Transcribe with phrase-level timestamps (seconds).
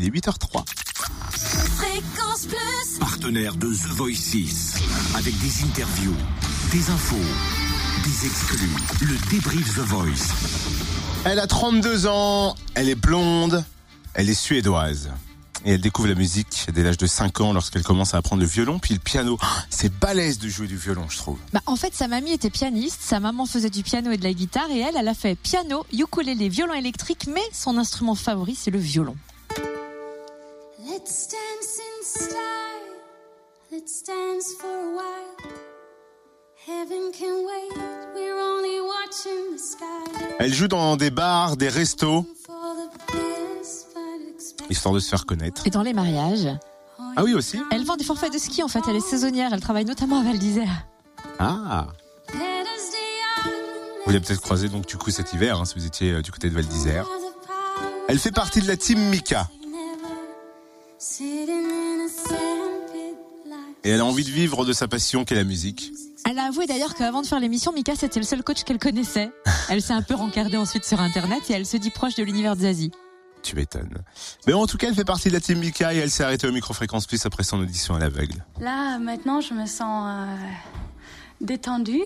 [0.00, 0.64] Il est 8h03.
[1.76, 2.98] Fréquence Plus.
[3.00, 4.74] Partenaire de The Voice 6.
[5.16, 6.14] Avec des interviews,
[6.70, 7.16] des infos,
[8.04, 8.70] des exclus.
[9.00, 10.32] Le débrief The Voice.
[11.24, 13.64] Elle a 32 ans, elle est blonde,
[14.14, 15.10] elle est suédoise.
[15.64, 18.48] Et elle découvre la musique dès l'âge de 5 ans lorsqu'elle commence à apprendre le
[18.48, 19.36] violon puis le piano.
[19.68, 21.38] C'est balèze de jouer du violon, je trouve.
[21.52, 24.32] Bah, en fait, sa mamie était pianiste, sa maman faisait du piano et de la
[24.32, 28.70] guitare, et elle, elle a fait piano, ukulélé, violon électrique, mais son instrument favori, c'est
[28.70, 29.16] le violon.
[30.98, 32.96] Let's dance in style.
[33.70, 35.36] Let's dance for a while.
[36.66, 37.72] Heaven can wait.
[38.16, 40.34] We're only watching the sky.
[40.40, 42.26] Elle joue dans des bars, des restos,
[44.68, 45.64] histoire de se faire connaître.
[45.68, 46.48] Et dans les mariages,
[47.16, 49.60] Ah oui aussi elle vend des forfaits de ski, en fait, elle est saisonnière, elle
[49.60, 50.88] travaille notamment à Val d'Isère.
[51.38, 51.86] Ah.
[54.04, 56.32] Vous l'avez peut-être croisé donc du coup cet hiver, hein, si vous étiez euh, du
[56.32, 57.06] côté de Val d'Isère.
[58.08, 59.48] Elle fait partie de la team Mika.
[63.84, 65.92] Et elle a envie de vivre de sa passion qu'est la musique.
[66.24, 69.30] Elle a avoué d'ailleurs qu'avant de faire l'émission, Mika, c'était le seul coach qu'elle connaissait.
[69.70, 72.56] Elle s'est un peu rencardée ensuite sur Internet et elle se dit proche de l'univers
[72.56, 72.90] de Zazie.
[73.42, 74.02] Tu m'étonnes.
[74.46, 76.48] Mais en tout cas, elle fait partie de la team Mika et elle s'est arrêtée
[76.48, 78.44] au micro-fréquence plus après son audition à l'aveugle.
[78.60, 80.36] Là, maintenant, je me sens euh,
[81.40, 82.02] détendue,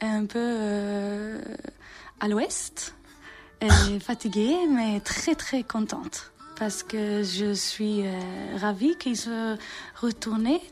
[0.00, 1.40] un peu euh,
[2.20, 2.94] à l'ouest,
[4.00, 6.32] fatiguée, mais très très contente.
[6.58, 8.12] Parce que je suis euh,
[8.56, 9.56] ravie qu'ils se
[10.00, 10.62] retournaient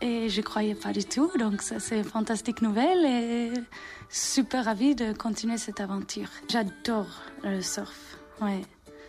[0.00, 1.30] et je croyais pas du tout.
[1.38, 3.52] Donc ça, c'est une fantastique nouvelle et
[4.10, 6.28] super ravie de continuer cette aventure.
[6.48, 8.18] J'adore le surf.
[8.40, 8.62] Ouais.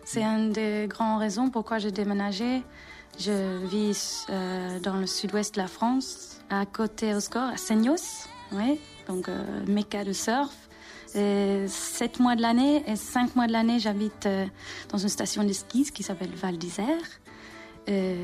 [0.06, 2.64] C'est une des grandes raisons pourquoi j'ai déménagé.
[3.20, 8.28] Je vis euh, dans le sud-ouest de la France, à côté au score, à Seignos,
[8.52, 10.69] oui, donc euh, méca de surf.
[11.14, 14.46] Sept mois de l'année et cinq mois de l'année, j'habite euh,
[14.90, 17.02] dans une station de ski qui s'appelle Val d'Isère.
[17.90, 18.16] Euh,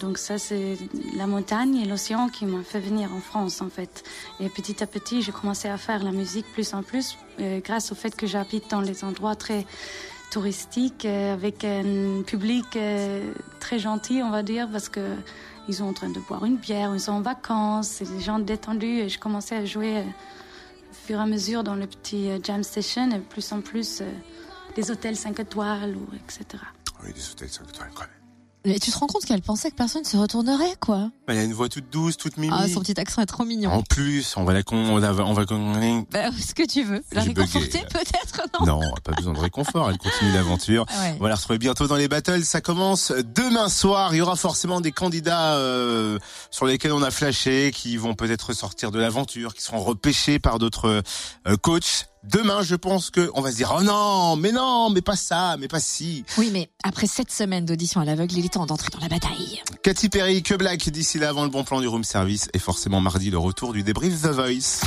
[0.00, 0.76] donc ça, c'est
[1.16, 4.02] la montagne et l'océan qui m'ont fait venir en France, en fait.
[4.40, 7.92] Et petit à petit, j'ai commencé à faire la musique plus en plus, euh, grâce
[7.92, 9.64] au fait que j'habite dans les endroits très
[10.32, 12.78] touristiques, avec un public
[13.60, 15.14] très gentil, on va dire, parce que
[15.68, 18.38] ils sont en train de boire une bière, ils sont en vacances, c'est des gens
[18.38, 19.00] détendus.
[19.00, 20.02] Et je commençais à jouer
[20.92, 24.02] au fur et à mesure dans le petit euh, jam station, et plus en plus
[24.02, 24.10] euh,
[24.76, 26.62] des hôtels 5 étoiles, ou etc.
[27.02, 28.21] Oui, des hôtels 5 étoiles quand même.
[28.64, 31.10] Mais tu te rends compte qu'elle pensait que personne se retournerait, quoi.
[31.26, 32.54] Elle a une voix toute douce, toute mimi.
[32.56, 33.70] Ah, son petit accent est trop mignon.
[33.72, 36.84] En plus, on va la con, on va, on va con- Bah, ce que tu
[36.84, 37.02] veux.
[37.12, 39.90] La réconforter, peut-être, non Non, pas besoin de réconfort.
[39.90, 40.86] Elle continue l'aventure.
[41.00, 41.16] Ouais.
[41.18, 42.44] On va la retrouver bientôt dans les battles.
[42.44, 44.14] Ça commence demain soir.
[44.14, 46.18] Il y aura forcément des candidats euh,
[46.50, 50.58] sur lesquels on a flashé, qui vont peut-être sortir de l'aventure, qui seront repêchés par
[50.58, 51.02] d'autres
[51.48, 52.06] euh, coachs.
[52.24, 55.56] Demain, je pense que on va se dire oh non, mais non, mais pas ça,
[55.58, 56.24] mais pas si.
[56.38, 59.60] Oui, mais après sept semaines d'audition à l'aveugle, il est temps d'entrer dans la bataille.
[59.82, 63.00] Katy Perry, que Black d'ici là avant le bon plan du room service et forcément
[63.00, 64.82] mardi le retour du débrief The Voice.